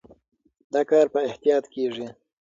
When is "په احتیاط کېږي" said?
1.13-2.07